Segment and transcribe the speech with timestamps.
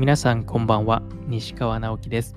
[0.00, 1.02] 皆さんこんばんは。
[1.26, 2.34] 西川直樹です。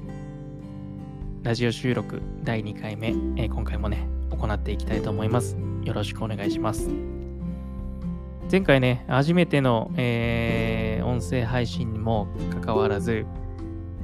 [1.44, 5.55] ラジオ収録第2回目、えー今回もね行っていきたいと思います。
[5.86, 6.90] よろしくお願いします。
[8.51, 13.26] 前回ね初めての、えー音声配信にもかかわらず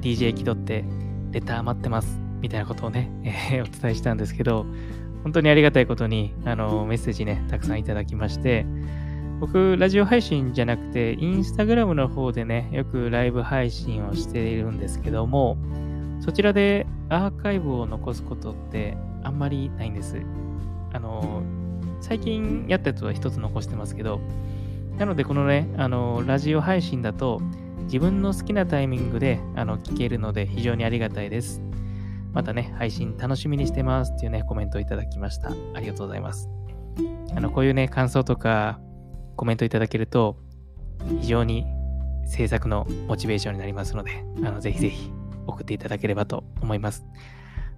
[0.00, 0.86] DJ 気取って
[1.30, 2.18] レター待ってます。
[2.40, 4.64] みたいなことをね、えーお伝えしたんですけど
[5.22, 8.64] 本当にありがたいことにあのメッセージねたくさんいただきまして
[9.40, 15.56] 僕、ラジオ配信じゃなくて、インスタグラムの方でね、よくライブ配信をしているんですけども、
[16.20, 20.20] そちらでアーカイブを残すことってあんまりないんです。
[20.92, 21.42] あの、
[22.02, 24.20] 最近やったやつは一つ残してますけど、
[24.98, 27.40] なのでこのね、あの、ラジオ配信だと、
[27.84, 31.62] 自分の好きなタイミングであの聞けるので非常にありがたいです。
[32.32, 35.50] またね、配信楽しみにしてますっていうね、コメントをいただきました。
[35.74, 36.50] ありがとうございます。
[37.34, 38.78] あの、こういうね、感想とか、
[39.40, 40.36] コメントいただけると、
[41.22, 41.64] 非常に
[42.26, 45.10] 制作のモチベーションになりますので、あのぜひぜひ
[45.46, 47.06] 送っていただければと思います。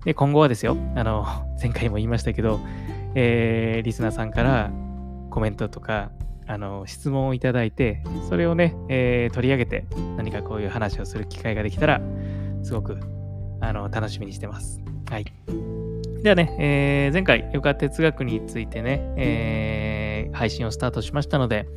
[0.05, 1.25] で、今後はですよ、あの、
[1.63, 2.59] 前回も言いましたけど、
[3.15, 4.73] えーリスナーさんから
[5.31, 6.11] コメントとか、
[6.49, 12.01] あの、質問をいただいて、それをね、えー取り上げて、何かこういう話をする機会ができたら、
[12.65, 12.99] すごく、
[13.61, 14.81] あの、楽しみにしてます。
[15.09, 15.27] はい。
[16.25, 19.92] ではね、えー前回、ヨガ哲学についてね、えー
[20.43, 21.69] 配信をスタートしましたので、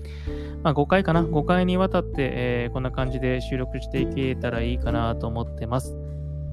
[0.63, 5.95] まあ、5回かな ?5 回にわたって、えーこんな感じで収録していけたらいいかなと思ってます。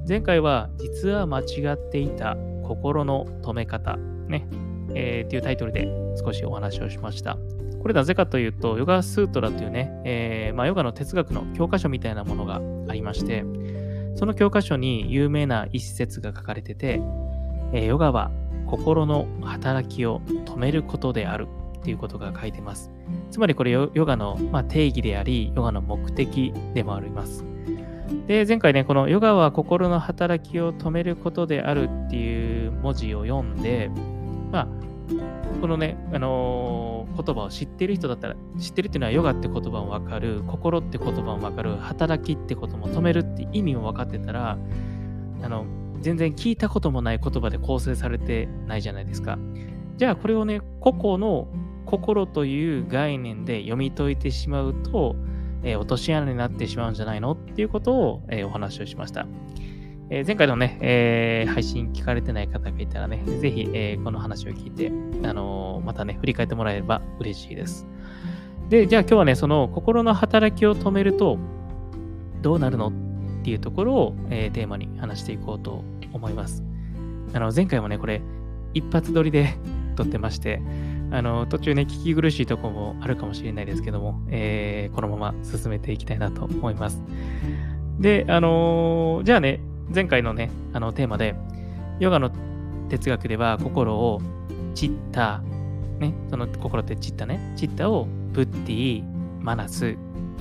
[0.07, 3.97] 前回は、実は間違っていた心の止め方、
[4.29, 4.47] ね、
[4.95, 5.89] えーっていうタイトルで
[6.23, 7.39] 少しお話をしました。
[7.81, 13.43] これなぜかというと、ヨガスートラというね、えーまあ、ヨガの哲学の教科書みたいなものがありまして、
[14.17, 17.01] その教科書に有名な一節が書かれてて、
[17.73, 18.31] えーヨガは
[18.67, 21.49] 心の働きを止めることである
[21.83, 22.91] っていうことが書いてます。
[23.31, 27.45] つまりこれヨガの、ま、定義であり、ヨガの目的でもあります。
[28.27, 33.91] で、前回ね、このヨガは心の働きを止めることであるっていう文字を読んで、
[34.51, 34.69] まあ、
[35.61, 44.59] このね、あのー言葉を知ってる人だったら、知ってるっていうのはヨガって言葉もわかる、心って言葉もわかる、働きってことも止めるって意味も分かってたら、
[45.43, 45.67] あの、
[46.01, 49.39] 全然聞いたこともない言葉で構成されてないじゃないですか。
[49.97, 51.49] じゃあこれをね、個々の
[51.85, 55.17] 心という概念で読み解いてしまうと、
[55.63, 59.27] えー落とし穴になってしまうんじゃないのっていうことを、えーお話をしました。
[60.11, 64.93] えー前回のね、えー配信聞かれてない方がいたらね、ぜひ、えーこの話を聞いて、
[65.27, 67.87] あのーまたね、振り返ってもらえれば嬉しいです。
[68.69, 71.39] で、じゃあ今日はね、その心の働きを止めると
[72.43, 72.93] どうなるのっ
[73.45, 76.63] ていうところを、えーテーマに話していこうと思います。
[77.35, 78.21] あの、前回もね、これ、
[78.75, 79.55] 一発撮りで
[79.97, 80.61] 撮ってまして、
[81.13, 87.03] あの、途中ね、聞き苦しいとこもあるかもしれないですけども、えーこのまま進めていきたいなと思います。
[88.01, 89.61] で、あのーじゃあね、
[89.95, 91.35] 前回のね、あのテーマで、
[92.01, 92.31] ヨガの
[92.89, 94.21] 哲学では心を
[94.75, 95.43] チッタ、
[95.99, 99.05] ね、その心ってチッタね、チッタをブッディ、
[99.41, 99.97] マナス、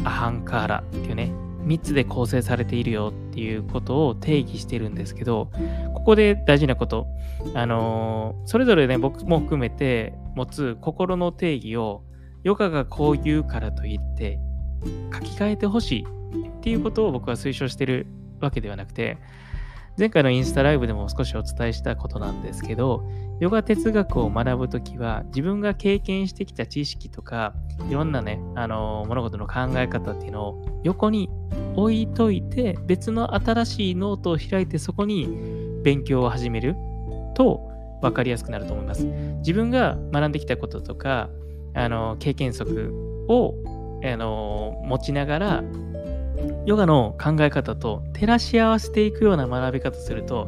[0.06, 1.34] アハンカーラっていうね、
[1.66, 5.52] 3つで構成されているよっていうことを定義してるんですけど、
[5.94, 7.08] ここで大事なこと、
[7.54, 12.04] あのーそれぞれね、僕も含めて持つ心の定義を、
[12.44, 14.40] ヨガがこう言うからといって、
[15.14, 16.06] 書き換えてほしい
[16.48, 18.08] っていうことを僕は推奨してる
[18.40, 19.18] わけではなくて、
[19.98, 23.04] 前回のインスタライブでも少しお伝えしたことなんですけど、
[23.42, 27.56] ヨガ哲学を学ぶときは、自分が経験してきた知識とか、
[27.90, 31.28] いろんなね、あの物事の考え方っていうのを横に
[31.76, 36.76] 置いといて、別の新しいノートを開いてそこに勉強を始める
[37.34, 37.68] と
[38.04, 39.08] 分かりやすくなると思います。
[39.40, 41.32] 自分が学んできたこととか、
[41.74, 43.56] あの経験則を
[44.04, 45.64] あの持ちながら、
[46.68, 50.48] ヨガの考え方と照らし合わせていくような学び方すると、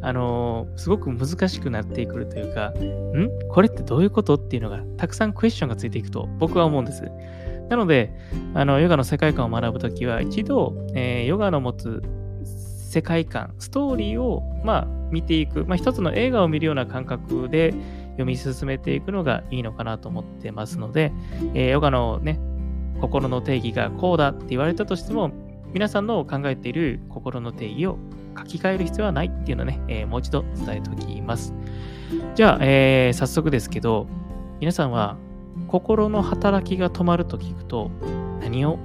[0.00, 3.48] あのすごく難しくなってくるというか、ん？
[3.48, 4.36] これってどういうこと？
[4.36, 7.10] っていうのがたくさんクエスチョンがついていくと僕は思うんです。
[7.68, 8.10] なので、
[8.54, 12.02] あのヨガの世界観を学ぶときは、一度、えーヨガの持つ
[12.90, 17.74] 世界観、ストーリーを、まあ、見ていく、まあ、一つの映画を見るような感覚で
[18.12, 21.12] 読み進めていくのがいいのかなと思ってますので、
[21.52, 22.40] えーヨガのね、
[23.02, 25.30] 心の定義がこうだって言われたとしても、
[25.72, 27.98] 皆さんの考えている心の定義を
[28.36, 31.52] 書き換える必要はないっていうのをね、えーもう一度伝えておきます。
[32.34, 34.06] じゃあ、えー早速ですけど、
[34.60, 35.16] 皆さんは
[35.66, 37.90] 心の働きが止まると聞くと
[38.40, 38.78] 何を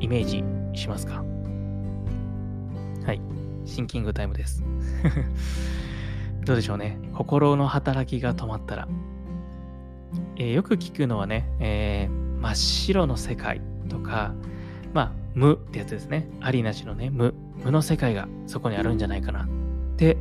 [0.00, 0.44] イメージ
[0.78, 1.24] しますか？
[3.06, 3.20] はい。
[3.64, 4.64] シンキングタイムです。
[6.44, 6.98] どうでしょうね。
[7.14, 8.88] 心の働きが止まったら。
[10.36, 14.32] えーよく聞くのはね、えー真っ白の世界とか、
[14.92, 16.28] まあ、無ってやつですね。
[16.40, 17.34] ありなしのね、無。
[17.64, 19.48] 無の世界がそこにあるんじゃないかなっ
[19.96, 20.16] て、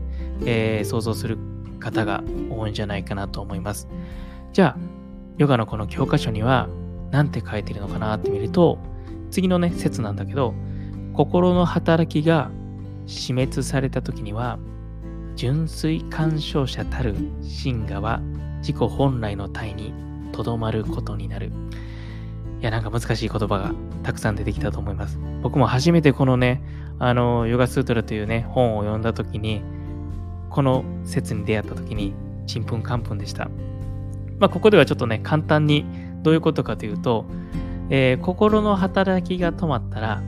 [0.46, 1.38] えー、想像する
[1.80, 3.88] 方が多いんじゃないかなと思います。
[4.54, 4.78] じゃあ、
[5.38, 6.70] ヨガのこの教科書には
[7.12, 8.78] 何て書いてるのかなって見ると、
[9.32, 10.54] 次のね、説なんだけど、
[11.14, 12.52] 心の働きが
[13.06, 14.60] 死滅された時には、
[15.36, 18.22] 純粋干渉者たる真我は
[18.60, 19.94] 自己本来の体に
[20.32, 21.52] とどまることになる。
[22.62, 23.74] いや、なんか難しい言葉が
[24.04, 25.20] たくさん出てきたと思います。
[25.42, 26.62] 僕も初めてこのね、
[27.00, 29.64] あの、ヨガスートラというね、本を読んだ時に、
[30.52, 32.14] この説に出会った時に、
[32.46, 33.50] ちんぷんかんぷんでした。
[34.38, 35.86] まあ、ここではちょっとね、簡単に
[36.22, 37.26] どういうことかというと、
[37.90, 40.22] えー、心の働きが止まったら、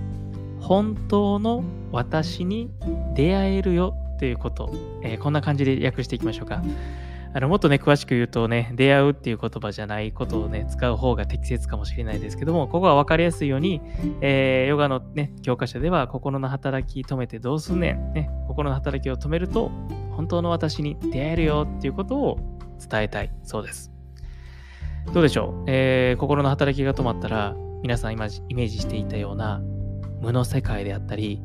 [0.59, 2.71] 本当の私に
[3.13, 6.63] 出会えるよということ、えー、こんな感じで訳していきましょうか。
[7.35, 13.81] あのもっとね、詳しく言うとね、出会うっていう言葉じゃないことをね、使う方が適切かもしれないですけども、ここは分かりやすいように、
[14.21, 19.71] えー、ヨガのね、教科書では、心の働き止めてどうすんねん、ね、心の働きを止めると、
[20.11, 22.37] 本当の私に出会えるよっていうことを
[22.79, 23.91] 伝えたいそうです。
[25.11, 29.59] どうでしょう、えー、心の働きが止まったら、皆さん今イメージしていたような
[30.21, 31.41] 無の世界であったり、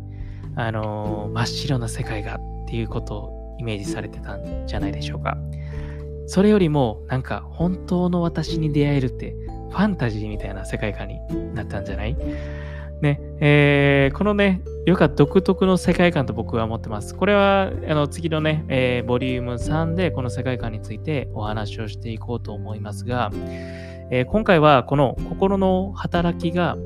[0.54, 5.36] あのー、真っ白な世界がっていうことイメージされてたんじゃないでしょうか。
[6.26, 9.34] それよりも、なんか本当の私に出会えるって、
[9.70, 11.18] ファンタジーみたいな世界観に
[11.54, 12.16] なったんじゃない？
[13.00, 17.14] ね、えー、このね、ヨガ独特の世界観と僕は思ってます。
[17.14, 23.30] これは、あの、次のね、えー、ボリューム3でこの世界観についてお話をしていこうと思いますが、
[24.10, 26.76] えー、今回はこの心の働きが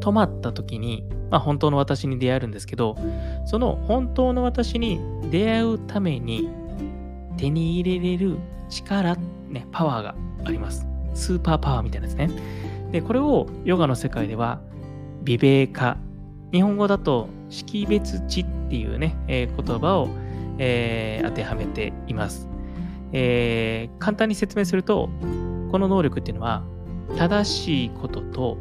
[0.00, 2.96] 止まった時に、まあ、本当の私に出会えるんですけど、
[3.46, 5.00] その本当の私に
[5.30, 6.48] 出会うために
[7.36, 8.36] 手に入れれる
[8.68, 9.16] 力、
[9.48, 10.86] ね、パワーがあります。
[11.14, 12.30] スーパーパワーみたいなですね。
[12.92, 14.60] で、これをヨガの世界では、
[15.22, 15.96] 美米化。
[16.52, 20.08] 日本語だと、識別値っていうね、えー、言葉を、
[20.58, 22.48] えー、当てはめています、
[23.12, 23.98] えー。
[23.98, 25.08] 簡単に説明すると、
[25.70, 26.62] この能力っていうのは、
[27.16, 28.58] 正しいことと、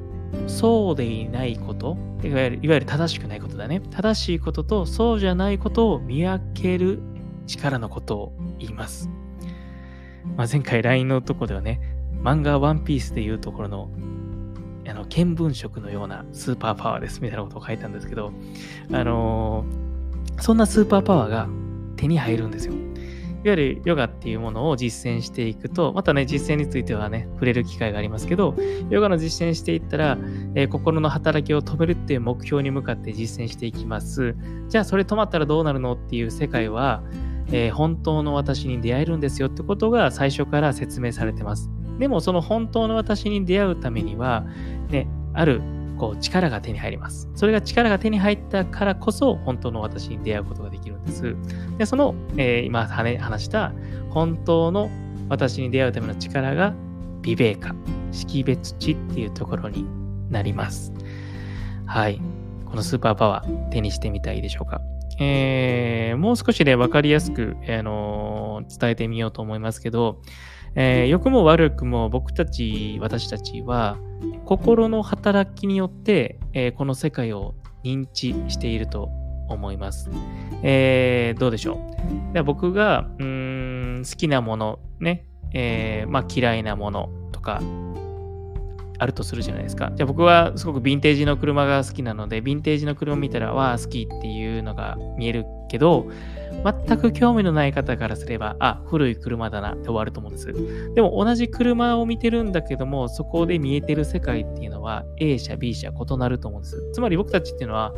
[0.47, 3.81] そうでいないこと、いわゆるいわゆる正しくないことだね。
[3.91, 7.01] 正しいこととそうじゃないことを見分ける
[7.47, 9.09] 力のことを言います。
[10.37, 11.81] まあ、前回 LINE のとこではね、
[12.21, 13.89] 漫画ワンピースでいうところの、
[14.87, 18.31] あの、見聞色のようなスーパーパワーですみたいなことを書いたんですけど、
[18.91, 21.47] あのー、そんなスーパーパワーが
[21.95, 22.73] 手に入るんですよ。
[23.43, 28.55] いわゆるヨガっていうものを実践していくと、またね、実践についてはね、触れる機会がありますけど、
[28.89, 30.17] ヨガの実践していったら、
[30.55, 34.35] えー、心の働きを止めるっていう目標に向かって実践していきます。
[34.67, 37.01] じゃあ、それ止まったらどうなるのっていう世界は、
[37.51, 41.69] えー、本当の私に出会えるんですよってことが最初から説明されてます。
[41.97, 44.45] でもその本当の私に出会うためには、
[44.89, 45.61] ね、ある
[45.99, 47.29] こう力が手に入ります。
[47.35, 51.35] それが力が手に入ったからこそ本当の私に出会うことができるんです。
[51.77, 53.73] で、その、えー、今話した
[54.09, 54.89] 本当の
[55.27, 56.73] 私に出会うための力が
[57.21, 57.75] 美米化、
[58.11, 59.85] 識別値っていうところに
[60.29, 60.93] なります。
[61.85, 62.21] はい。
[62.65, 64.81] このスーパーパワー手にしてみたいでしょうか。
[65.19, 70.21] えー、もう少し、ね、分かりやすく、あのー、伝えてみようと思いますけど、
[70.75, 73.97] えー、くも悪くも僕たち、私たちは、
[74.49, 77.53] 心の働きによって、えー、この世界を
[77.83, 79.11] 認知していると
[79.47, 80.09] 思います。
[80.63, 81.77] えー、どうでしょ
[82.31, 82.33] う？
[82.33, 87.61] で僕がうん好きなもの、ね、えーまあ、嫌いなものとか、
[88.99, 89.91] あるとするじゃないですか。
[89.95, 96.07] じゃあ僕はすごくヴィンテージの車が好きなので、ヴィンテージの車見たら、わあ、好きっていうのが見えるけど、
[96.87, 100.53] 全く興味のない方からすれば、あ、古い車だなって終わると思うんです。
[100.93, 106.91] でも同じ車を見てるんだけども、そこで見えてる世界っていうのは A 社、B 社異なると思うんです。
[106.91, 107.93] つまり僕たちっていうのは、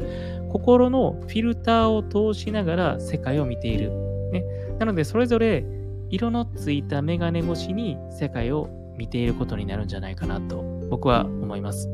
[0.50, 3.92] 心のフィルターを通しながら世界を見ている。
[4.32, 4.44] ね、
[4.78, 5.66] なので、それぞれ
[6.12, 11.90] 色のついたメガネ越しに世界を見ていることになるんじゃないかなと僕は思います。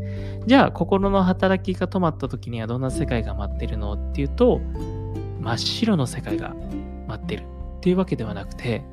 [0.48, 4.60] じゃあ心の働きが止まった時にはどんな世界が待ってるのっていうと
[5.40, 6.56] 真っ白の世界が
[7.08, 7.44] 待ってる
[7.78, 8.84] っていうわけではなくて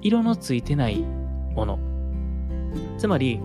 [0.00, 1.00] 色のついてない
[1.54, 1.78] もの
[2.96, 3.40] つまり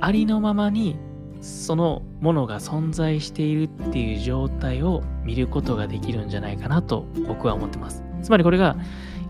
[0.00, 0.96] ありのままに
[1.40, 8.04] そのものが存在しているっていう状態を見ることができるんじゃないかなと僕は思ってます。
[8.22, 8.76] つまりこれが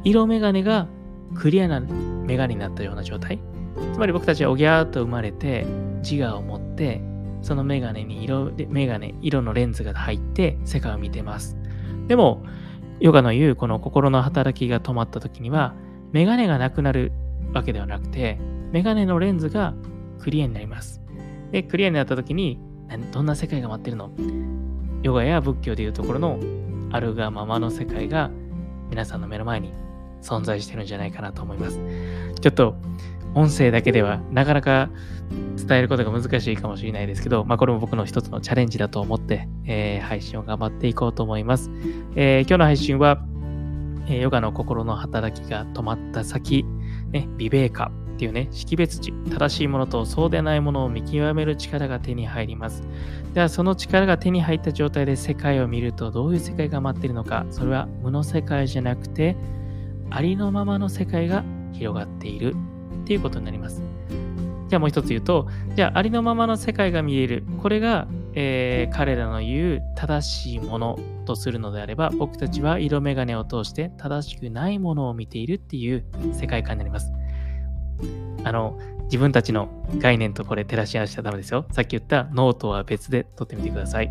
[0.05, 0.87] 色眼鏡が
[1.35, 3.39] クリアな眼鏡になったような状態。
[3.93, 5.67] つまり僕たちはおぎゃーと生まれて
[6.03, 7.01] 自我を持って
[7.43, 11.57] そのメガネに色、メガネ、色のレンズが入って世界を見てます。
[12.07, 12.45] でも、
[13.01, 15.75] ヨガの言うこの心の働きが止まった時には、
[16.13, 17.11] メガネがなくなる
[17.53, 18.39] わけではなくて、
[18.71, 19.75] メガネのレンズが
[20.21, 21.03] クリアになります。
[21.51, 22.61] で、クリアになった時に
[23.11, 24.11] どんな世界が待ってるの？
[25.03, 26.39] ヨガや仏教でいうところの
[26.93, 28.31] あるがままの世界が
[28.89, 29.73] 皆さんの目の前に
[30.21, 31.81] 存在してるんじゃないかなと思います。
[32.41, 32.77] ちょっと
[33.35, 34.91] 音声だけではなかなか
[35.57, 41.71] 伝えることが難しいかもしれないですけど、まあ、これも僕の一つのチャレンジだと思って、えー、配信を頑張っていこうと思います。
[42.15, 43.23] えー、今日の配信は、
[44.07, 46.65] えー、ヨガの心の働きが止まった先、
[47.11, 52.83] ね、ビベーカっていうね、識別値、正しいものとそうでないものを見極める力が手に入ります。
[53.35, 59.37] では、その力が手に入った状態で世界を見るとどういう世界が待っているのか、それは無の世界じゃなくて、
[60.11, 62.55] ありのままの世界が広がっている
[63.03, 63.83] っていうことになります。
[64.69, 67.45] じゃあもう一つ言うと、じゃあありのままの世界が見える。
[67.61, 77.13] これが、えー、彼らの言う正しいものとするのであれば、僕たちは色眼鏡を通して正しくないものを見ているっていう世界観になります。
[78.45, 79.69] あの、自分たちの
[79.99, 81.67] 概念とこれ照らし合わせちゃダメですよ。
[81.73, 84.11] さっき言ったノートは別で撮ってみてください。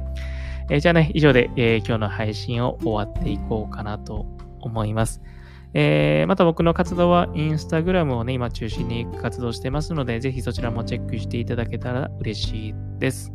[0.69, 4.27] えー、じゃあね、以上で、えー、今日の配信を終わっていこうかなと
[4.59, 5.23] 思います。
[5.73, 13.31] えー、また僕の活動はインスタグラムをね、今中心に活動してますので、ぜひそちらもチェックしていただけたら嬉しいです。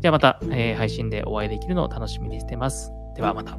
[0.00, 2.90] ではまた、えー、配信でお会いできるのを楽しみにしてます。
[3.16, 3.58] ではまた。